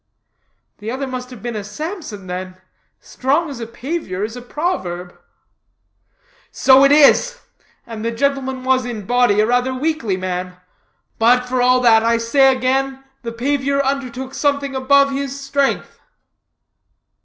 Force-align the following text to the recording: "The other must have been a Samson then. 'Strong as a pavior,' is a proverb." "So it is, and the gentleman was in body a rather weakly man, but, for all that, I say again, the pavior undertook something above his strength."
"The 0.79 0.89
other 0.89 1.05
must 1.05 1.29
have 1.29 1.43
been 1.43 1.55
a 1.55 1.63
Samson 1.63 2.25
then. 2.25 2.57
'Strong 2.99 3.51
as 3.51 3.59
a 3.59 3.67
pavior,' 3.67 4.23
is 4.23 4.35
a 4.35 4.41
proverb." 4.41 5.15
"So 6.49 6.83
it 6.83 6.91
is, 6.91 7.39
and 7.85 8.03
the 8.03 8.09
gentleman 8.09 8.63
was 8.63 8.83
in 8.83 9.05
body 9.05 9.41
a 9.41 9.45
rather 9.45 9.75
weakly 9.75 10.17
man, 10.17 10.57
but, 11.19 11.47
for 11.47 11.61
all 11.61 11.81
that, 11.81 12.01
I 12.01 12.17
say 12.17 12.51
again, 12.51 13.03
the 13.21 13.31
pavior 13.31 13.79
undertook 13.79 14.33
something 14.33 14.73
above 14.75 15.11
his 15.11 15.39
strength." 15.39 15.99